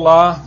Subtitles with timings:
[0.00, 0.40] Olá,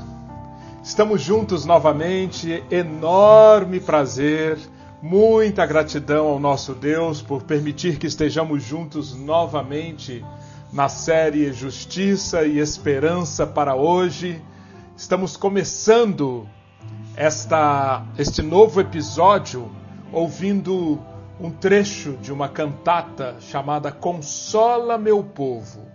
[0.81, 4.57] estamos juntos novamente, enorme prazer,
[5.01, 10.25] muita gratidão ao nosso Deus por permitir que estejamos juntos novamente
[10.71, 14.42] na série Justiça e Esperança para hoje.
[14.95, 16.47] Estamos começando
[17.18, 19.70] esta, este novo episódio
[20.14, 20.97] ouvindo
[21.42, 25.87] um trecho de uma cantata chamada Consola Meu Povo,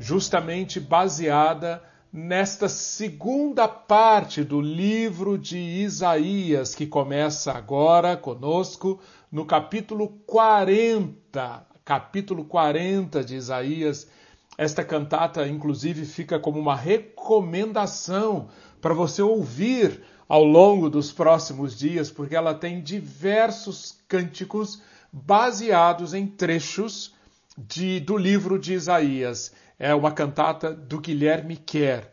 [0.00, 1.82] justamente baseada
[2.12, 11.66] nesta segunda parte do livro de Isaías, que começa agora conosco no capítulo 40.
[11.84, 14.08] Capítulo 40 de Isaías.
[14.56, 18.48] Esta cantata, inclusive, fica como uma recomendação
[18.80, 24.82] para você ouvir ao longo dos próximos dias, porque ela tem diversos cânticos
[25.12, 27.14] baseados em trechos
[27.56, 29.52] de, do livro de Isaías.
[29.78, 32.08] É uma cantata do Guilherme Kerr.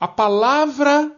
[0.00, 1.12] A palavra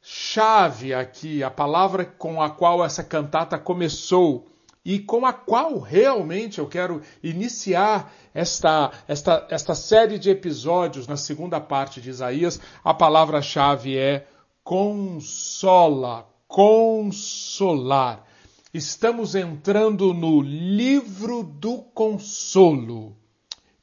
[0.00, 4.48] chave aqui, a palavra com a qual essa cantata começou
[4.82, 11.18] e com a qual realmente eu quero iniciar esta, esta, esta série de episódios na
[11.18, 14.26] segunda parte de Isaías, a palavra-chave é
[14.64, 18.24] consola, consolar.
[18.72, 23.17] Estamos entrando no livro do consolo.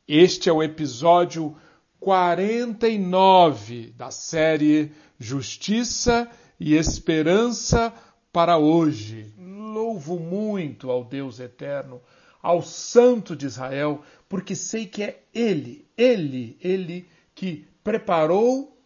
[0.08, 1.58] Este é o episódio
[2.00, 7.92] 49 da série Justiça e Esperança
[8.31, 9.33] para hoje.
[9.36, 12.00] Louvo muito ao Deus eterno,
[12.39, 18.77] ao Santo de Israel, porque sei que é Ele, Ele, Ele que preparou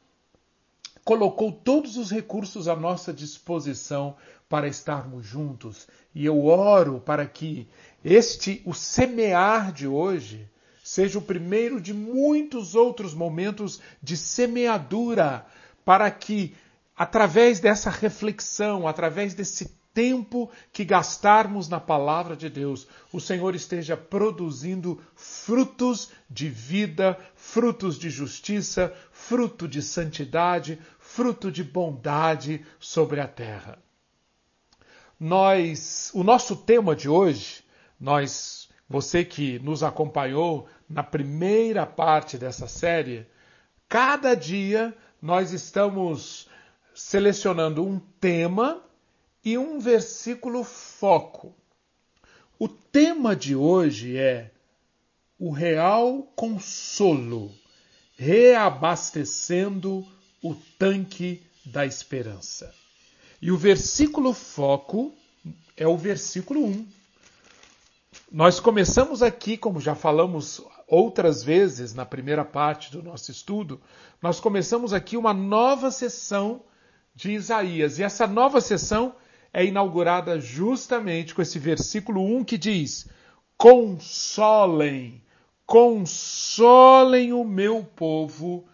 [1.04, 4.16] colocou todos os recursos à nossa disposição
[4.48, 5.86] para estarmos juntos.
[6.16, 7.68] E eu oro para que
[8.06, 10.48] este, o semear de hoje,
[10.90, 15.46] seja o primeiro de muitos outros momentos de semeadura,
[15.86, 16.56] para que,
[16.98, 23.96] através dessa reflexão, através desse tempo que gastarmos na palavra de Deus, o Senhor esteja
[23.96, 33.28] produzindo frutos de vida, frutos de justiça, fruto de santidade, fruto de bondade sobre a
[33.28, 33.78] terra.
[35.20, 37.64] Nós, o nosso tema de hoje,
[38.00, 43.28] nós, você que nos acompanhou na primeira parte dessa série,
[43.88, 46.50] cada dia nós estamos
[46.96, 48.82] selecionando um tema
[49.46, 51.54] e um versículo foco.
[52.58, 54.52] O tema de hoje é
[55.38, 57.54] o real consolo,
[58.18, 60.06] reabastecendo
[60.44, 62.74] o tanque da esperança.
[63.42, 65.14] E o versículo foco
[65.78, 66.88] é o versículo 1.
[68.32, 73.80] Nós começamos aqui, como já falamos outras vezes na primeira parte do nosso estudo,
[74.22, 76.64] nós começamos aqui uma nova sessão
[77.14, 78.00] de Isaías.
[78.00, 79.16] E essa nova sessão
[79.54, 83.08] é inaugurada justamente com esse versículo 1 que diz:
[83.56, 85.24] Consolem,
[85.66, 88.66] consolem o meu povo,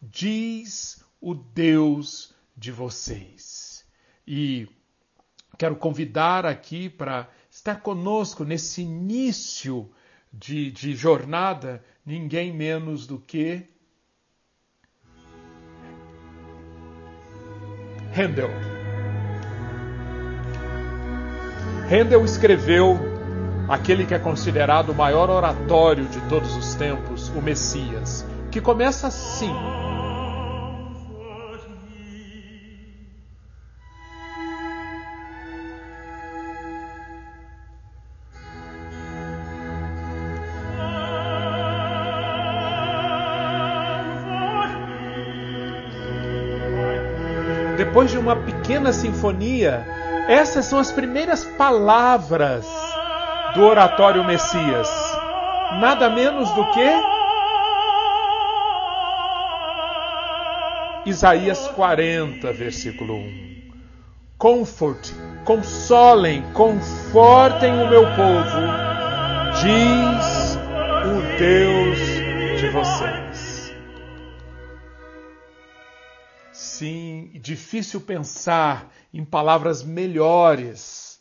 [0.00, 3.84] diz o Deus de vocês.
[4.26, 4.68] E
[5.58, 9.90] quero convidar aqui para estar conosco nesse início
[10.32, 13.66] de, de jornada ninguém menos do que
[18.16, 18.50] Handel.
[21.90, 22.98] Handel escreveu
[23.68, 29.08] aquele que é considerado o maior oratório de todos os tempos, o Messias, que começa
[29.08, 29.52] assim.
[47.96, 49.82] Depois de uma pequena sinfonia,
[50.28, 52.66] essas são as primeiras palavras
[53.54, 54.86] do oratório Messias.
[55.80, 56.86] Nada menos do que
[61.06, 63.70] Isaías 40, versículo 1.
[64.36, 65.12] Comfort,
[65.46, 68.60] consolem, confortem o meu povo,
[69.54, 70.58] diz
[71.06, 73.25] o Deus de vocês.
[76.76, 81.18] Sim, difícil pensar em palavras melhores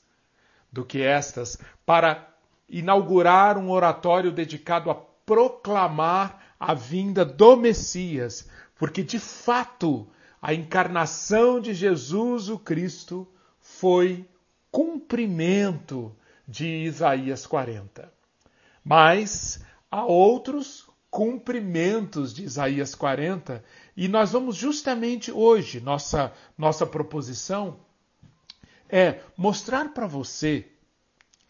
[0.70, 2.28] do que estas para
[2.68, 10.06] inaugurar um oratório dedicado a proclamar a vinda do Messias, porque de fato
[10.42, 13.26] a encarnação de Jesus o Cristo
[13.62, 14.28] foi
[14.70, 16.14] cumprimento
[16.46, 18.12] de Isaías 40.
[18.84, 23.64] Mas há outros cumprimentos de Isaías 40
[23.96, 27.80] E nós vamos justamente hoje, nossa, nossa proposição
[28.90, 30.68] é mostrar para você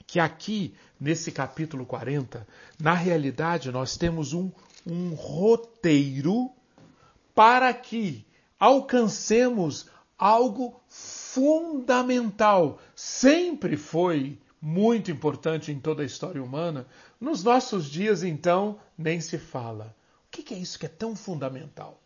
[0.05, 2.47] que aqui, nesse capítulo 40,
[2.79, 4.51] na realidade nós temos um,
[4.85, 6.51] um roteiro
[7.33, 8.25] para que
[8.59, 12.79] alcancemos algo fundamental.
[12.95, 16.87] Sempre foi muito importante em toda a história humana.
[17.19, 19.95] Nos nossos dias, então, nem se fala.
[20.27, 22.01] O que é isso que é tão fundamental?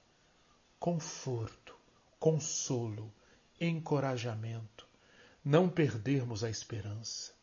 [0.79, 1.75] Conforto,
[2.19, 3.11] consolo,
[3.59, 4.87] encorajamento,
[5.43, 7.33] não perdermos a esperança.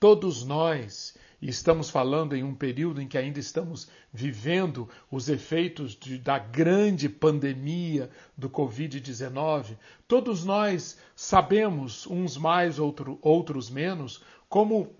[0.00, 5.94] Todos nós e estamos falando em um período em que ainda estamos vivendo os efeitos
[5.94, 9.76] de, da grande pandemia do Covid-19.
[10.08, 14.96] Todos nós sabemos, uns mais, outro, outros menos, como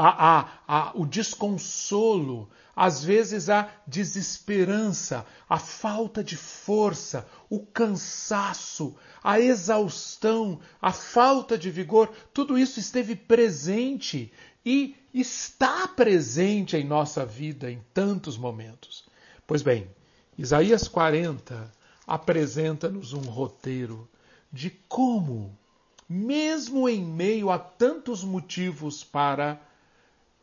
[0.00, 8.96] a, a, a, o desconsolo, às vezes a desesperança, a falta de força, o cansaço,
[9.22, 14.32] a exaustão, a falta de vigor, tudo isso esteve presente
[14.64, 19.04] e está presente em nossa vida em tantos momentos.
[19.46, 19.86] Pois bem,
[20.38, 21.70] Isaías 40
[22.06, 24.08] apresenta-nos um roteiro
[24.50, 25.58] de como,
[26.08, 29.60] mesmo em meio a tantos motivos para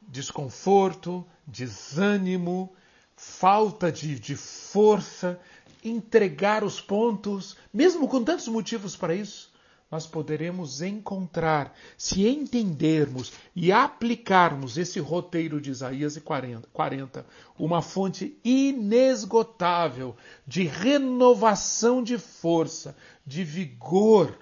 [0.08, 2.74] desconforto, desânimo,
[3.16, 5.40] falta de, de força,
[5.84, 9.52] entregar os pontos, mesmo com tantos motivos para isso,
[9.90, 17.26] nós poderemos encontrar, se entendermos e aplicarmos esse roteiro de Isaías 40, 40
[17.58, 20.16] uma fonte inesgotável
[20.46, 24.38] de renovação de força, de vigor.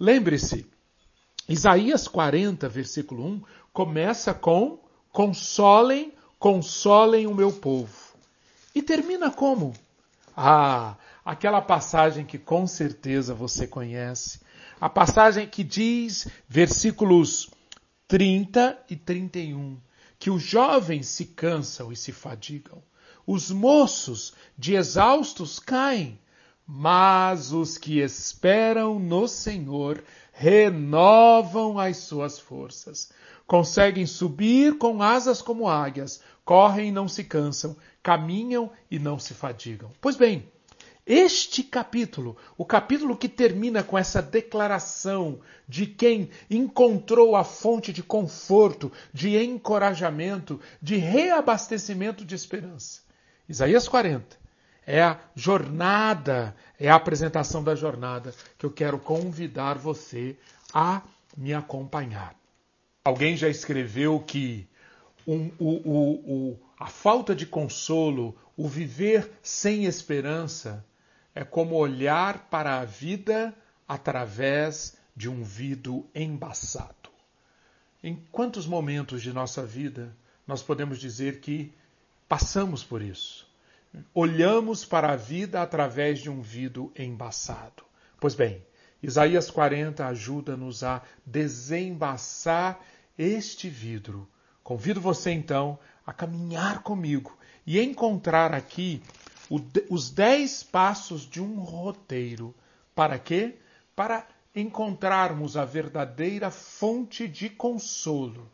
[0.00, 0.66] Lembre-se,
[1.46, 3.42] Isaías 40, versículo 1,
[3.74, 4.78] começa com:
[5.12, 8.14] Consolem, consolem o meu povo.
[8.74, 9.74] E termina como?
[10.34, 14.40] Ah, aquela passagem que com certeza você conhece
[14.84, 17.48] a passagem que diz, versículos
[18.06, 19.78] 30 e 31,
[20.18, 22.82] que os jovens se cansam e se fadigam,
[23.26, 26.20] os moços de exaustos caem,
[26.66, 33.10] mas os que esperam no Senhor renovam as suas forças.
[33.46, 39.34] Conseguem subir com asas como águias, correm e não se cansam, caminham e não se
[39.34, 39.90] fadigam.
[40.00, 40.48] Pois bem,
[41.06, 48.02] este capítulo, o capítulo que termina com essa declaração de quem encontrou a fonte de
[48.02, 53.02] conforto, de encorajamento, de reabastecimento de esperança.
[53.46, 54.38] Isaías 40
[54.86, 60.36] é a jornada, é a apresentação da jornada que eu quero convidar você
[60.72, 61.02] a
[61.36, 62.34] me acompanhar.
[63.04, 64.66] Alguém já escreveu que
[65.26, 66.12] um, o, o,
[66.52, 70.82] o, a falta de consolo, o viver sem esperança,
[71.34, 73.54] é como olhar para a vida
[73.86, 77.10] através de um vidro embaçado.
[78.02, 81.72] Em quantos momentos de nossa vida nós podemos dizer que
[82.26, 83.46] passamos por isso?
[84.14, 87.84] Olhamos para a vida através de um vidro embaçado.
[88.18, 88.64] Pois bem,
[89.02, 92.80] Isaías 40 ajuda-nos a desembaçar
[93.18, 94.28] este vidro.
[94.62, 99.02] Convido você então a caminhar comigo e encontrar aqui
[99.90, 102.54] os dez passos de um roteiro.
[102.94, 103.56] Para quê?
[103.94, 108.50] Para encontrarmos a verdadeira fonte de consolo,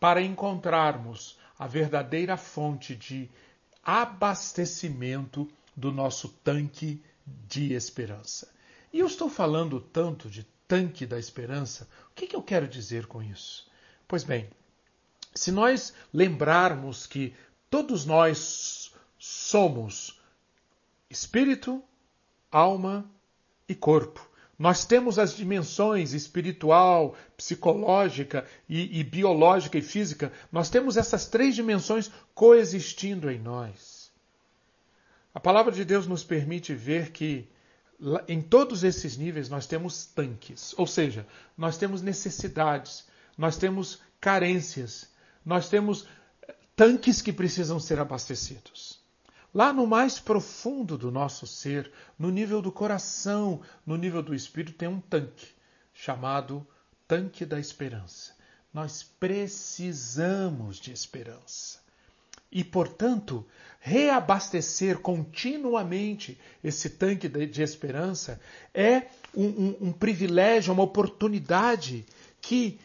[0.00, 3.30] para encontrarmos a verdadeira fonte de
[3.82, 8.52] abastecimento do nosso tanque de esperança.
[8.92, 13.06] E eu estou falando tanto de tanque da esperança, o que, que eu quero dizer
[13.06, 13.70] com isso?
[14.06, 14.48] Pois bem,
[15.34, 17.34] se nós lembrarmos que
[17.70, 20.20] todos nós somos
[21.10, 21.82] espírito,
[22.50, 23.08] alma
[23.68, 24.28] e corpo.
[24.58, 30.32] Nós temos as dimensões espiritual, psicológica e, e, biológica e física.
[30.52, 34.12] Nós temos essas três dimensões coexistindo em nós.
[35.34, 37.48] A palavra de Deus nos permite ver que
[38.28, 43.06] em todos esses níveis nós temos tanques, ou seja, nós temos necessidades,
[43.36, 45.08] nós temos carências,
[45.44, 46.06] nós temos
[46.76, 49.02] tanques que precisam ser abastecidos.
[49.52, 54.76] Lá no mais profundo do nosso ser, no nível do coração, no nível do espírito,
[54.76, 55.46] tem um tanque
[55.92, 56.66] chamado
[57.06, 58.34] tanque da esperança.
[58.72, 61.78] Nós precisamos de esperança.
[62.50, 63.46] E, portanto,
[63.78, 68.40] reabastecer continuamente esse tanque de esperança
[68.72, 72.04] é um, um, um privilégio, uma oportunidade
[72.40, 72.80] que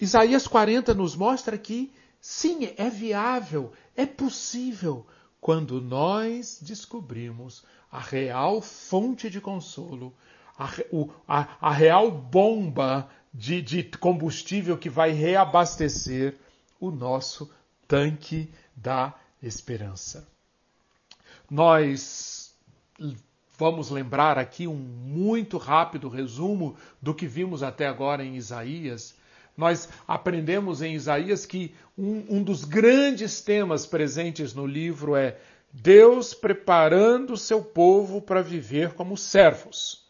[0.00, 5.06] Isaías 40 nos mostra que, sim, é viável, é possível
[5.40, 10.14] quando nós descobrimos a real fonte de consolo,
[10.58, 16.36] a, o, a, a real bomba de, de combustível que vai reabastecer
[16.78, 17.50] o nosso
[17.88, 20.28] tanque da esperança.
[21.50, 22.54] Nós
[23.58, 29.14] vamos lembrar aqui um muito rápido resumo do que vimos até agora em Isaías.
[29.56, 35.36] Nós aprendemos em Isaías que um, um dos grandes temas presentes no livro é
[35.72, 40.02] Deus preparando o seu povo para viver como servos.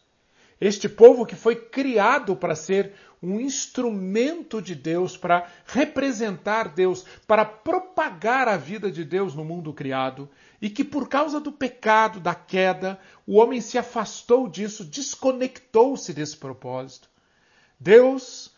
[0.59, 7.45] Este povo que foi criado para ser um instrumento de Deus, para representar Deus, para
[7.45, 10.29] propagar a vida de Deus no mundo criado,
[10.61, 16.35] e que por causa do pecado, da queda, o homem se afastou disso, desconectou-se desse
[16.35, 17.09] propósito.
[17.79, 18.52] Deus,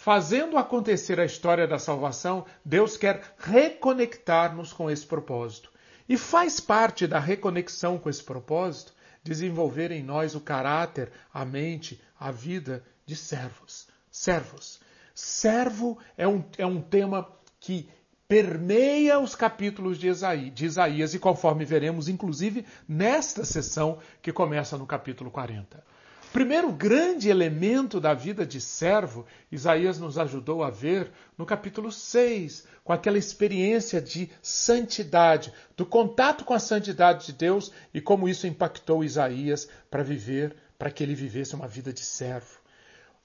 [0.00, 5.70] fazendo acontecer a história da salvação, Deus quer reconectar-nos com esse propósito.
[6.08, 12.00] E faz parte da reconexão com esse propósito desenvolver em nós o caráter, a mente,
[12.18, 13.88] a vida de servos.
[14.10, 14.80] Servos.
[15.14, 17.30] Servo é um, é um tema
[17.60, 17.86] que
[18.26, 24.78] permeia os capítulos de Isaías, de Isaías, e conforme veremos, inclusive, nesta sessão que começa
[24.78, 25.84] no capítulo 40.
[26.32, 32.68] Primeiro grande elemento da vida de servo, Isaías nos ajudou a ver no capítulo 6,
[32.84, 38.46] com aquela experiência de santidade, do contato com a santidade de Deus e como isso
[38.46, 42.60] impactou Isaías para viver, para que ele vivesse uma vida de servo.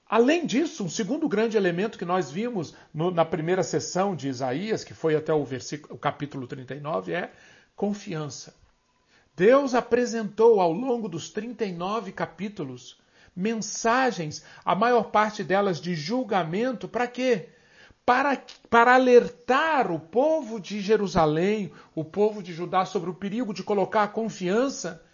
[0.08, 4.82] Além disso, um segundo grande elemento que nós vimos no, na primeira sessão de Isaías,
[4.82, 5.46] que foi até o,
[5.90, 7.30] o capítulo 39, é
[7.76, 8.52] confiança.
[9.36, 12.98] Deus apresentou ao longo dos 39 capítulos
[13.36, 17.50] mensagens, a maior parte delas de julgamento, para quê?
[18.06, 23.62] Para, para alertar o povo de Jerusalém, o povo de Judá, sobre o perigo de
[23.62, 25.04] colocar a confiança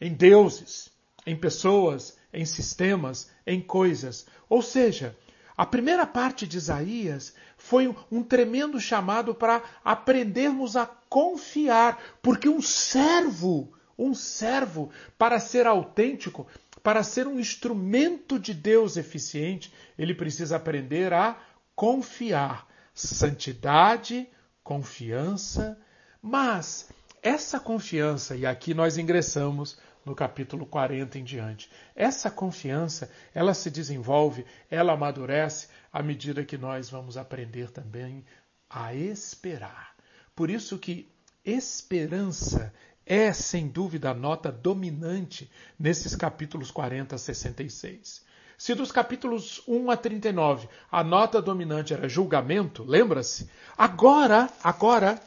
[0.00, 0.90] em deuses,
[1.24, 4.26] em pessoas, em sistemas, em coisas.
[4.48, 5.16] Ou seja,
[5.60, 12.62] a primeira parte de Isaías foi um tremendo chamado para aprendermos a confiar, porque um
[12.62, 14.88] servo, um servo,
[15.18, 16.46] para ser autêntico,
[16.82, 21.38] para ser um instrumento de Deus eficiente, ele precisa aprender a
[21.76, 22.66] confiar.
[22.94, 24.26] Santidade,
[24.64, 25.78] confiança,
[26.22, 26.88] mas
[27.22, 31.70] essa confiança, e aqui nós ingressamos no capítulo 40 em diante.
[31.94, 38.24] Essa confiança, ela se desenvolve, ela amadurece à medida que nós vamos aprender também
[38.68, 39.94] a esperar.
[40.34, 41.08] Por isso que
[41.44, 42.72] esperança
[43.04, 48.24] é, sem dúvida, a nota dominante nesses capítulos 40 a 66.
[48.56, 53.50] Se dos capítulos 1 a 39 a nota dominante era julgamento, lembra-se?
[53.76, 55.20] Agora, agora,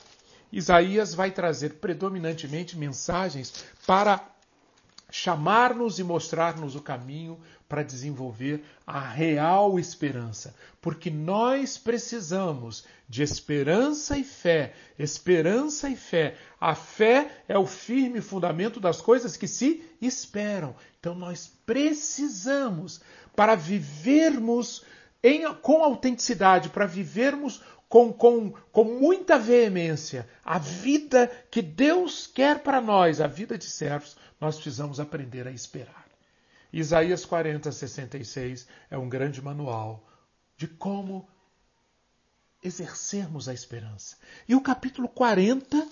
[0.51, 4.32] Isaías vai trazer predominantemente mensagens para
[5.15, 7.39] chamar-nos e mostrar-nos o caminho
[7.69, 16.35] para desenvolver a real esperança, porque nós precisamos de esperança e fé, esperança e fé.
[16.59, 20.75] A fé é o firme fundamento das coisas que se esperam.
[20.99, 22.99] Então nós precisamos
[23.35, 24.83] para vivermos
[25.21, 27.61] em, com autenticidade, para vivermos
[27.93, 33.65] com, com, com muita veemência a vida que Deus quer para nós, a vida de
[33.65, 36.07] servos, nós precisamos aprender a esperar.
[36.73, 40.09] Isaías 40, 66 é um grande manual
[40.57, 41.29] de como
[42.63, 44.17] exercermos a esperança.
[44.49, 45.87] E o capítulo 40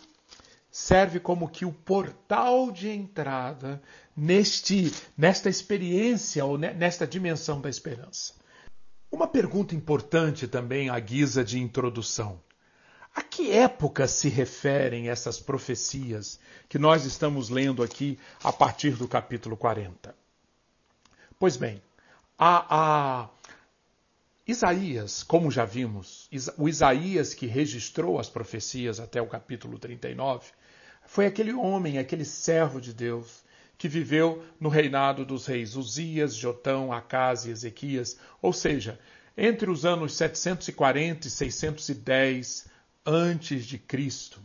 [0.71, 3.79] serve como que o portal de entrada
[4.17, 8.40] neste, nesta experiência ou nesta dimensão da esperança.
[9.11, 12.41] Uma pergunta importante também à guisa de introdução.
[13.13, 16.39] A que época se referem essas profecias
[16.69, 20.15] que nós estamos lendo aqui a partir do capítulo 40?
[21.37, 21.81] Pois bem,
[22.39, 23.29] a, a
[24.47, 30.51] Isaías, como já vimos, o Isaías que registrou as profecias até o capítulo 39,
[31.05, 33.43] foi aquele homem, aquele servo de Deus
[33.81, 38.99] que viveu no reinado dos reis Uzias, Jotão, Acas e Ezequias, ou seja,
[39.35, 42.67] entre os anos 740 e 610
[43.03, 44.39] antes de Cristo.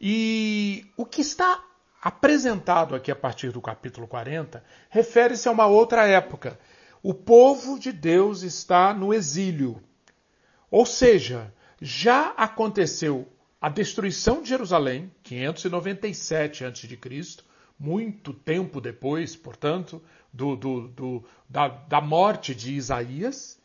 [0.00, 1.60] E o que está
[2.00, 6.56] apresentado aqui a partir do capítulo 40 refere-se a uma outra época.
[7.02, 9.82] O povo de Deus está no exílio.
[10.70, 13.26] Ou seja, já aconteceu
[13.60, 17.42] a destruição de Jerusalém, 597 a.C.,
[17.78, 20.02] muito tempo depois, portanto,
[20.32, 23.58] do, do, do, da, da morte de Isaías,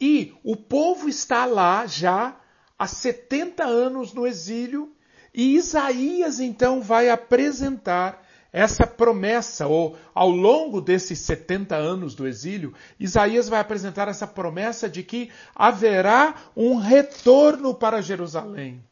[0.00, 2.36] e o povo está lá já
[2.78, 4.92] há 70 anos no exílio,
[5.34, 12.72] e Isaías então vai apresentar essa promessa, ou ao longo desses 70 anos do exílio,
[12.98, 18.82] Isaías vai apresentar essa promessa de que haverá um retorno para Jerusalém.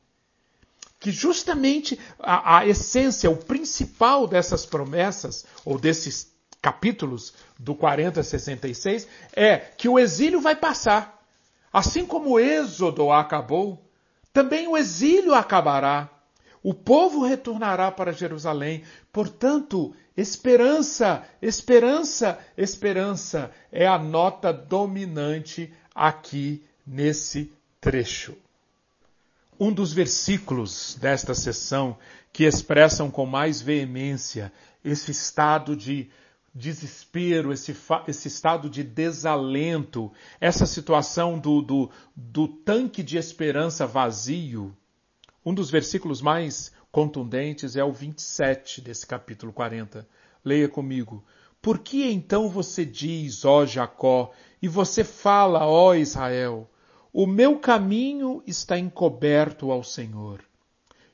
[0.99, 8.25] Que justamente a, a essência, o principal dessas promessas, ou desses capítulos do 40 a
[8.25, 11.23] 66, é que o exílio vai passar.
[11.73, 13.87] Assim como o êxodo acabou,
[14.33, 16.11] também o exílio acabará.
[16.63, 18.83] O povo retornará para Jerusalém.
[19.13, 28.37] Portanto, esperança, esperança, esperança é a nota dominante aqui nesse trecho.
[29.59, 31.97] Um dos versículos desta sessão
[32.33, 34.53] que expressam com mais veemência
[34.85, 36.11] esse estado de
[36.55, 44.77] desespero, esse, esse estado de desalento, essa situação do, do, do tanque de esperança vazio,
[45.45, 50.09] um dos versículos mais contundentes é o 27 desse capítulo 40.
[50.45, 51.25] Leia comigo.
[51.63, 56.69] Por que então você diz, ó Jacó, e você fala, ó Israel,
[57.17, 60.45] o meu caminho está encoberto ao Senhor,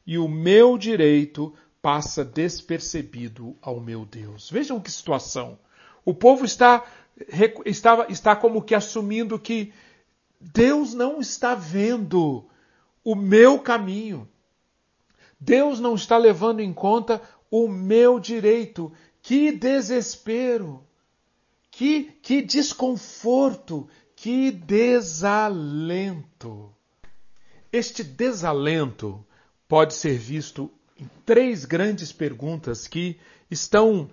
[0.04, 4.50] e o meu direito passa despercebido ao meu Deus.
[4.50, 5.56] Vejam que situação.
[6.04, 6.84] O povo está,
[7.64, 9.72] está, está como que assumindo que
[10.40, 12.44] Deus não está vendo
[13.04, 14.28] o meu caminho.
[15.38, 18.92] Deus não está levando em conta o meu direito.
[19.22, 20.84] Que desespero,
[21.70, 23.88] que, que desconforto,
[24.22, 25.52] que desalento.
[27.72, 29.26] Este desalento
[29.66, 33.18] pode ser visto em três grandes perguntas que
[33.50, 34.08] estão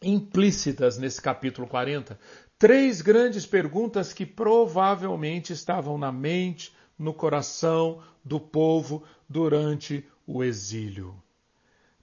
[0.00, 2.18] implícitas nesse capítulo 40.
[2.58, 11.14] Três grandes perguntas que provavelmente estavam na mente, no coração do povo durante o exílio.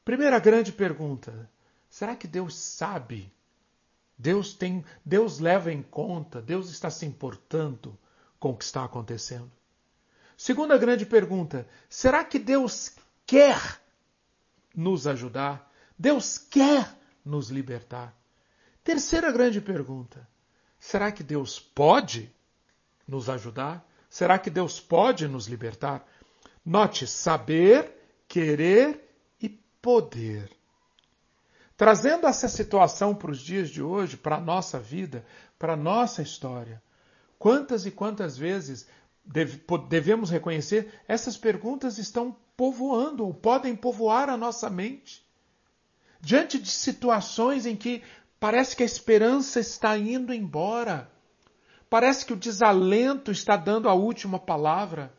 [0.06, 1.50] Primeira grande pergunta:
[1.90, 3.34] será que Deus sabe?
[4.18, 7.98] Deus tem, Deus leva em conta, Deus está se importando
[8.40, 9.52] com o que está acontecendo.
[10.38, 12.96] Segunda grande pergunta: será que Deus
[13.26, 13.82] quer
[14.76, 15.72] nos ajudar?
[15.98, 16.90] Deus quer
[17.24, 18.16] nos libertar?
[18.84, 20.28] Terceira grande pergunta:
[20.80, 22.32] será que Deus pode
[23.08, 23.88] nos ajudar?
[24.10, 26.08] Será que Deus pode nos libertar?
[26.66, 27.92] Note, saber,
[28.28, 29.00] querer
[29.42, 29.50] e
[29.82, 30.50] poder.
[31.84, 35.26] Trazendo essa situação para os dias de hoje, para a nossa vida,
[35.60, 36.82] para a nossa história.
[37.38, 38.88] Quantas e quantas vezes
[39.90, 45.26] devemos reconhecer essas perguntas estão povoando ou podem povoar a nossa mente?
[46.22, 48.02] Diante de situações em que
[48.40, 51.12] parece que a esperança está indo embora,
[51.90, 55.14] Parece que o desalento está dando a última palavra.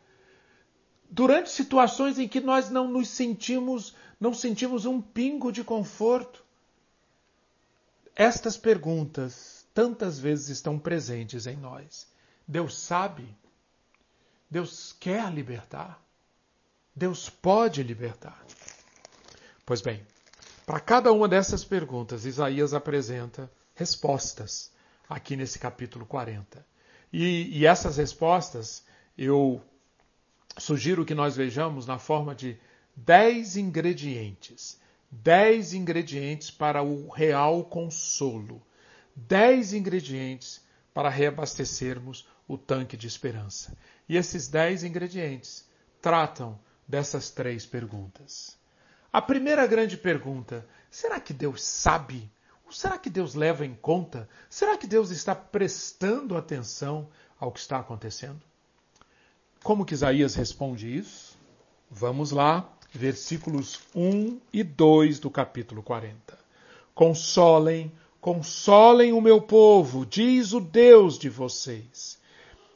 [1.09, 6.44] Durante situações em que nós não nos sentimos, não sentimos um pingo de conforto.
[8.15, 12.07] Estas perguntas tantas vezes estão presentes em nós.
[12.47, 13.35] Deus sabe.
[14.49, 16.01] Deus quer libertar.
[16.95, 18.41] Deus pode libertar.
[19.65, 20.05] Pois bem,
[20.65, 24.71] para cada uma dessas perguntas, Isaías apresenta respostas
[25.09, 26.65] aqui nesse capítulo 40.
[27.11, 28.83] E, e essas respostas
[29.17, 29.61] eu
[30.57, 32.57] sugiro que nós vejamos na forma de
[32.95, 34.79] dez ingredientes.
[35.21, 38.61] Dez ingredientes para o real consolo.
[39.15, 40.61] Dez ingredientes
[40.93, 43.75] para reabastecermos o tanque de esperança.
[44.07, 45.67] E esses dez ingredientes
[46.01, 48.57] tratam dessas três perguntas.
[49.11, 52.29] A primeira grande pergunta: será que Deus sabe
[52.69, 54.27] Será que Deus leva em conta?
[54.49, 58.41] Será que Deus está prestando atenção ao que está acontecendo?
[59.63, 61.37] Como que Isaías responde isso?
[61.89, 62.61] Vamos lá,
[62.95, 66.15] versículos 1 e 2 do capítulo 40.
[66.93, 72.17] Consolem, consolem o meu povo, diz o Deus de vocês.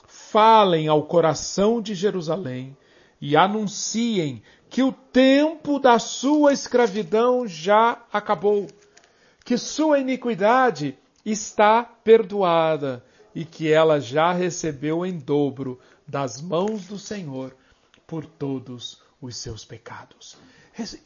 [0.07, 2.75] Falem ao coração de Jerusalém
[3.21, 8.67] e anunciem que o tempo da sua escravidão já acabou
[9.49, 13.03] que sua iniquidade está perdoada
[13.33, 17.55] e que ela já recebeu em dobro das mãos do Senhor
[18.05, 20.37] por todos os seus pecados.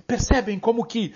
[0.05, 1.13] Percebem como que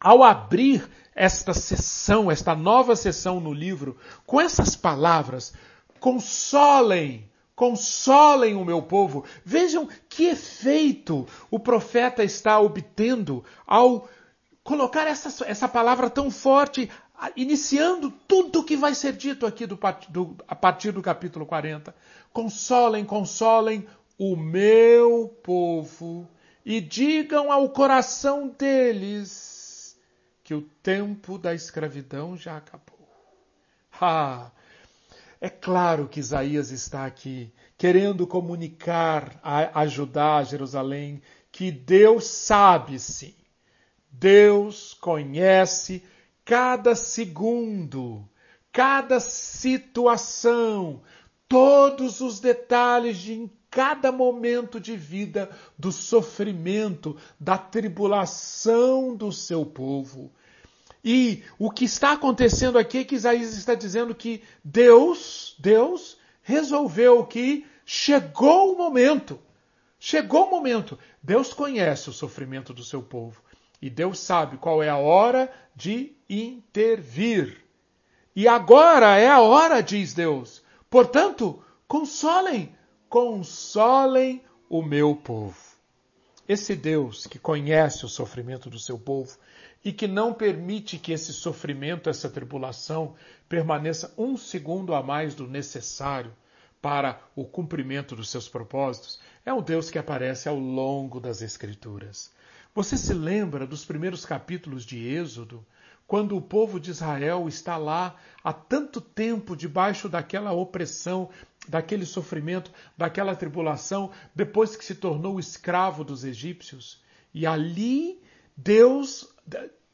[0.00, 5.54] ao abrir esta sessão, esta nova sessão no livro, com essas palavras,
[5.98, 9.24] consolem, consolem o meu povo.
[9.44, 14.08] Vejam que efeito o profeta está obtendo ao
[14.62, 16.90] colocar essa, essa palavra tão forte,
[17.34, 21.94] iniciando tudo o que vai ser dito aqui do, do, a partir do capítulo 40.
[22.32, 23.86] Consolem, consolem
[24.18, 26.28] o meu povo
[26.64, 29.96] e digam ao coração deles
[30.42, 32.96] que o tempo da escravidão já acabou.
[34.00, 34.50] Ah,
[35.40, 39.38] é claro que Isaías está aqui querendo comunicar,
[39.74, 41.20] ajudar Jerusalém,
[41.52, 43.34] que Deus sabe sim.
[44.10, 46.02] Deus conhece
[46.44, 48.26] cada segundo,
[48.72, 51.02] cada situação,
[51.48, 53.34] todos os detalhes de
[53.76, 60.32] cada momento de vida do sofrimento, da tribulação do seu povo.
[61.04, 67.26] E o que está acontecendo aqui é que Isaías está dizendo que Deus, Deus resolveu
[67.26, 69.38] que chegou o momento.
[70.00, 70.98] Chegou o momento.
[71.22, 73.42] Deus conhece o sofrimento do seu povo.
[73.82, 77.62] E Deus sabe qual é a hora de intervir.
[78.34, 80.64] E agora é a hora, diz Deus.
[80.88, 82.74] Portanto, consolem,
[83.08, 85.56] consolem o meu povo.
[86.48, 89.36] Esse Deus que conhece o sofrimento do seu povo
[89.84, 93.14] e que não permite que esse sofrimento, essa tribulação,
[93.48, 96.32] permaneça um segundo a mais do necessário
[96.80, 102.32] para o cumprimento dos seus propósitos, é um Deus que aparece ao longo das Escrituras.
[102.74, 105.64] Você se lembra dos primeiros capítulos de Êxodo,
[106.06, 111.28] quando o povo de Israel está lá há tanto tempo debaixo daquela opressão,
[111.68, 117.02] daquele sofrimento, daquela tribulação, depois que se tornou escravo dos egípcios.
[117.34, 118.22] E ali
[118.56, 119.28] Deus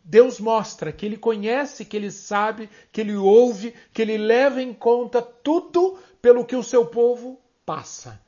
[0.05, 4.75] Deus mostra que ele conhece, que ele sabe, que ele ouve, que ele leva em
[4.75, 8.21] conta tudo pelo que o seu povo passa.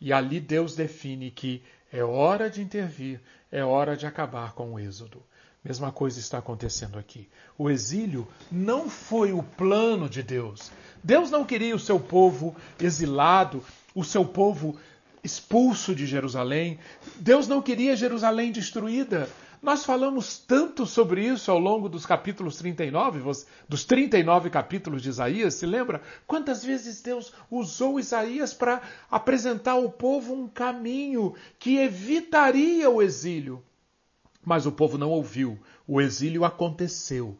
[0.00, 4.80] E ali Deus define que é hora de intervir, é hora de acabar com o
[4.80, 5.22] êxodo.
[5.64, 7.28] Mesma coisa está acontecendo aqui.
[7.56, 10.72] O exílio não foi o plano de Deus.
[11.04, 13.62] Deus não queria o seu povo exilado,
[13.94, 14.76] o seu povo
[15.22, 16.80] expulso de Jerusalém.
[17.16, 19.28] Deus não queria Jerusalém destruída.
[19.62, 23.20] Nós falamos tanto sobre isso ao longo dos capítulos 39,
[23.68, 26.02] dos 39 capítulos de Isaías, se lembra?
[26.26, 33.62] Quantas vezes Deus usou Isaías para apresentar ao povo um caminho que evitaria o exílio.
[34.44, 35.58] Mas o povo não ouviu.
[35.86, 37.38] O exílio aconteceu.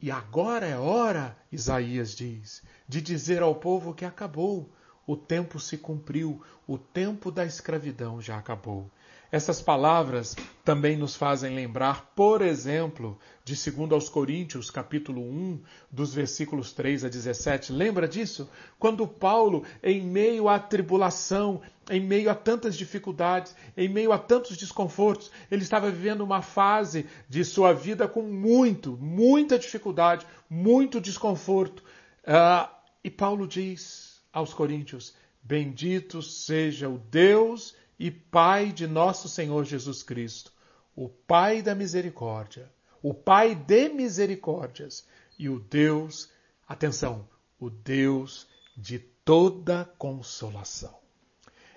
[0.00, 4.70] E agora é hora, Isaías diz, de dizer ao povo que acabou.
[5.06, 8.90] O tempo se cumpriu, o tempo da escravidão já acabou.
[9.36, 15.60] Essas palavras também nos fazem lembrar, por exemplo, de 2 aos Coríntios, capítulo 1,
[15.92, 17.70] dos versículos 3 a 17.
[17.70, 18.48] Lembra disso?
[18.78, 24.56] Quando Paulo, em meio à tribulação, em meio a tantas dificuldades, em meio a tantos
[24.56, 31.84] desconfortos, ele estava vivendo uma fase de sua vida com muito, muita dificuldade, muito desconforto.
[32.22, 32.66] Uh,
[33.04, 40.02] e Paulo diz aos Coríntios: Bendito seja o Deus e Pai de nosso Senhor Jesus
[40.02, 40.52] Cristo,
[40.94, 42.70] o Pai da misericórdia,
[43.02, 45.06] o Pai de misericórdias
[45.38, 46.30] e o Deus,
[46.66, 47.28] atenção,
[47.58, 50.96] o Deus de toda consolação.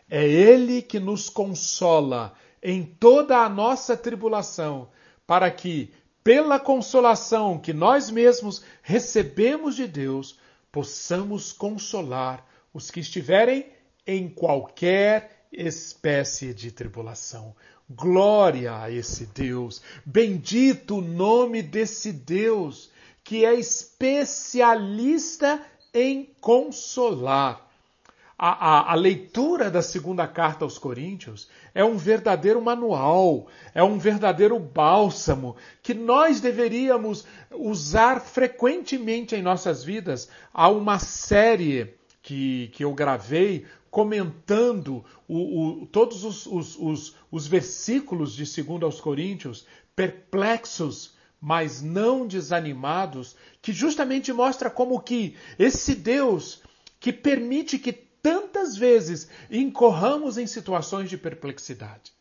[0.10, 4.90] É Ele que nos consola em toda a nossa tribulação,
[5.26, 10.38] para que, pela consolação que nós mesmos recebemos de Deus,
[10.72, 13.68] possamos consolar os que estiverem
[14.06, 17.56] em qualquer espécie de tribulação.
[17.90, 19.82] Glória a esse Deus.
[20.06, 22.92] Bendito o nome desse Deus
[23.24, 25.62] que é especialista
[25.94, 27.68] em consolar.
[28.38, 34.00] A, a, a, leitura da segunda carta aos Coríntios é um verdadeiro manual, é um
[34.00, 40.30] verdadeiro bálsamo que nós deveríamos usar frequentemente em nossas vidas.
[40.54, 48.34] Há uma série que, que eu gravei comentando o, o, todos os, os, os, versículos
[48.34, 56.62] de 2 aos Coríntios, perplexos, mas não desanimados, que justamente mostra como que esse Deus
[57.00, 62.12] que permite que tantas vezes incorramos em situações de perplexidade.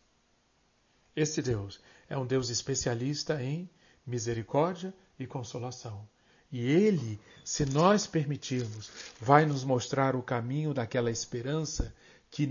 [1.14, 3.68] Esse Deus é um Deus especialista em
[4.07, 6.09] misericórdia e consolação.
[6.50, 11.94] E Ele, se nós permitirmos, vai nos mostrar o caminho daquela esperança
[12.30, 12.48] que,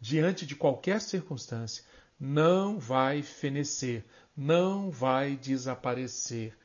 [0.00, 1.84] diante de qualquer circunstância,
[2.18, 4.04] não vai fenecer,
[4.36, 6.56] não vai desaparecer.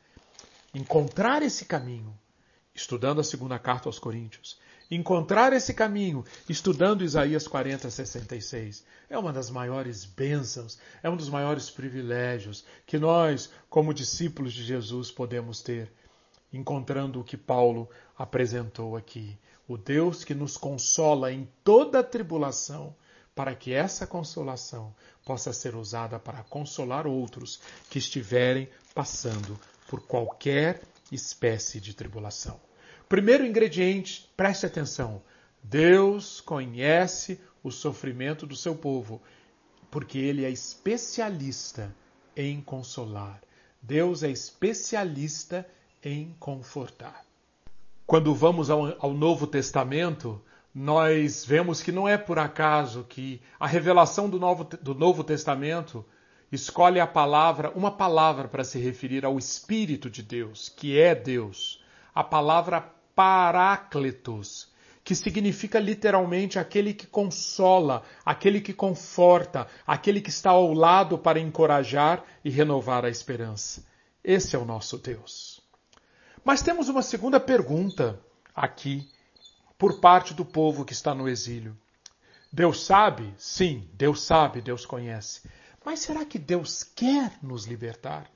[0.74, 2.18] Encontrar esse caminho,
[2.74, 4.60] estudando a segunda carta aos Coríntios,
[4.90, 11.30] encontrar esse caminho, estudando Isaías 40, 66, é uma das maiores bênçãos, é um dos
[11.30, 15.92] maiores privilégios que nós, como discípulos de Jesus, podemos ter
[16.52, 19.38] encontrando o que Paulo apresentou aqui.
[19.68, 22.96] O Deus que nos consola em toda tribulação,
[23.36, 29.58] para que essa consolação possa ser usada para consolar outros que estiverem passando
[29.88, 30.82] por qualquer
[31.12, 32.60] espécie de tribulação.
[33.08, 35.22] Primeiro ingrediente, preste atenção:
[35.64, 39.22] Deus conhece o sofrimento do seu povo,
[39.90, 41.96] porque ele é especialista
[42.36, 43.42] em consolar.
[43.82, 45.79] Deus é especialista em
[46.40, 47.26] confortar.
[48.06, 50.42] Quando vamos ao, ao Novo Testamento,
[50.74, 56.06] nós vemos que não é por acaso que a revelação do Novo, do Novo Testamento
[56.52, 61.84] escolhe a palavra, uma palavra para se referir ao Espírito de Deus, que é Deus,
[62.14, 62.82] a palavra
[63.16, 64.70] Paráclitos,
[65.04, 71.40] que significa literalmente aquele que consola, aquele que conforta, aquele que está ao lado para
[71.40, 73.84] encorajar e renovar a esperança.
[74.24, 75.49] Esse é o nosso Deus.
[76.44, 78.20] Mas temos uma segunda pergunta
[78.56, 79.08] aqui,
[79.78, 81.78] por parte do povo que está no exílio.
[82.52, 83.34] Deus sabe?
[83.38, 85.42] Sim, Deus sabe, Deus conhece.
[85.86, 88.30] Mas será que Deus quer nos libertar?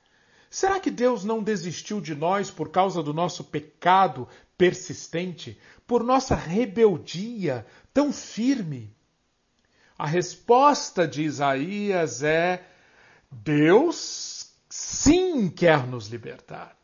[0.48, 6.36] Será que Deus não desistiu de nós por causa do nosso pecado persistente, por nossa
[6.36, 8.94] rebeldia tão firme?
[9.98, 12.64] A resposta de Isaías é:
[13.30, 16.76] Deus sim quer nos libertar.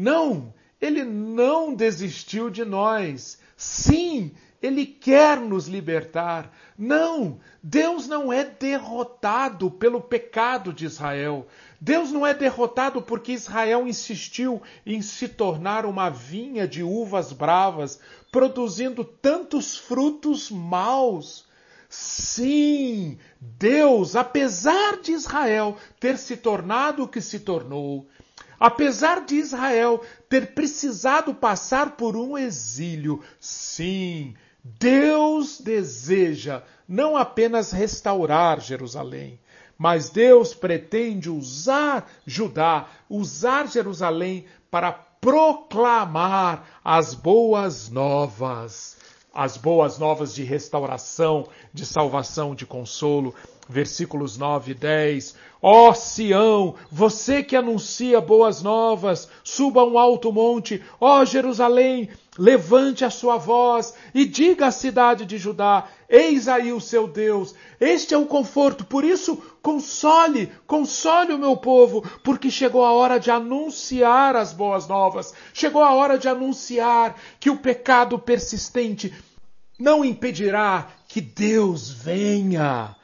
[0.00, 3.38] Não, ele não desistiu de nós.
[3.54, 4.32] Sim,
[4.62, 6.50] ele quer nos libertar.
[6.78, 11.46] Não, Deus não é derrotado pelo pecado de Israel.
[11.78, 18.00] Deus não é derrotado porque Israel insistiu em se tornar uma vinha de uvas bravas,
[18.32, 21.46] produzindo tantos frutos maus.
[21.90, 28.06] Sim, Deus, apesar de Israel ter se tornado o que se tornou,
[28.60, 38.60] Apesar de Israel ter precisado passar por um exílio, sim, Deus deseja não apenas restaurar
[38.60, 39.40] Jerusalém,
[39.78, 48.98] mas Deus pretende usar Judá, usar Jerusalém para proclamar as boas novas,
[49.32, 53.34] as boas novas de restauração, de salvação, de consolo.
[53.70, 55.36] Versículos 9 e 10.
[55.62, 60.82] Ó Sião, você que anuncia boas novas, suba um alto monte.
[61.00, 66.80] Ó Jerusalém, levante a sua voz e diga à cidade de Judá: Eis aí o
[66.80, 67.54] seu Deus.
[67.78, 68.84] Este é o conforto.
[68.84, 74.88] Por isso, console, console o meu povo, porque chegou a hora de anunciar as boas
[74.88, 75.32] novas.
[75.54, 79.14] Chegou a hora de anunciar que o pecado persistente
[79.78, 82.96] não impedirá que Deus venha.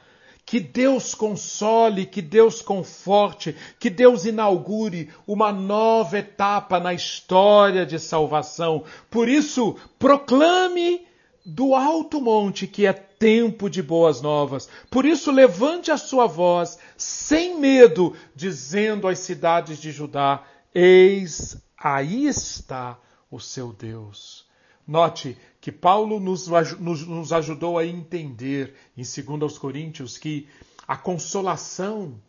[0.47, 7.99] Que Deus console, que Deus conforte, que Deus inaugure uma nova etapa na história de
[7.99, 8.85] salvação.
[9.11, 11.05] Por isso, proclame
[11.45, 14.69] do alto monte que é tempo de boas novas.
[14.89, 22.25] Por isso, levante a sua voz sem medo, dizendo às cidades de Judá: Eis, aí
[22.25, 22.97] está
[23.29, 24.47] o seu Deus.
[24.87, 26.47] Note que Paulo nos,
[26.79, 30.47] nos, nos ajudou a entender em 2 Coríntios que
[30.87, 32.21] a consolação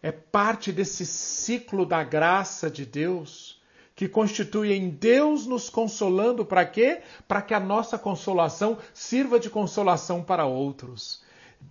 [0.00, 3.60] é parte desse ciclo da graça de Deus,
[3.92, 7.02] que constitui em Deus nos consolando para quê?
[7.26, 11.24] Para que a nossa consolação sirva de consolação para outros.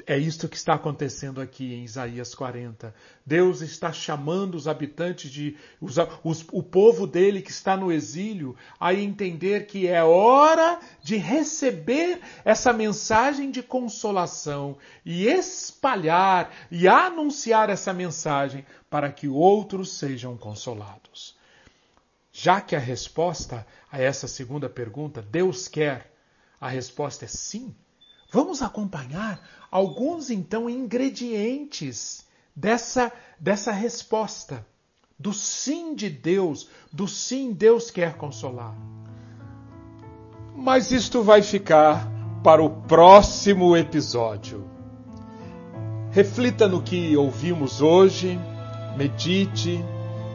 [0.08, 2.94] É isto que está acontecendo aqui em Isaías 40.
[3.26, 5.58] Deus está chamando os habitantes de.
[5.82, 11.16] Os, os, o povo dele que está no exílio a entender que é hora de
[11.18, 20.38] receber essa mensagem de consolação e espalhar e anunciar essa mensagem para que outros sejam
[20.38, 21.36] consolados.
[22.32, 26.14] Já que a resposta a essa segunda pergunta, Deus quer,
[26.60, 27.74] a resposta é sim.
[28.30, 29.42] Vamos acompanhar
[29.76, 34.66] alguns então ingredientes dessa dessa resposta
[35.20, 38.74] do sim de Deus, do sim Deus quer consolar.
[40.56, 42.10] Mas isto vai ficar
[42.42, 44.66] para o próximo episódio.
[46.10, 48.40] Reflita no que ouvimos hoje,
[48.96, 49.84] medite,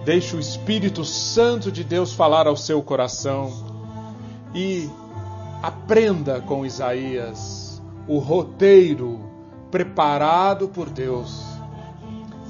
[0.05, 3.51] deixe o Espírito Santo de Deus falar ao seu coração
[4.55, 4.87] e
[5.63, 9.30] aprenda com Isaías o roteiro
[9.71, 11.45] preparado por Deus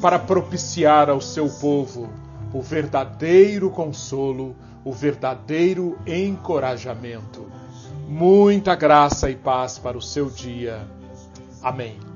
[0.00, 2.09] para propiciar ao seu povo
[2.52, 7.46] o verdadeiro consolo, o verdadeiro encorajamento.
[8.09, 10.88] Muita graça e paz para o seu dia.
[11.62, 12.10] Amém.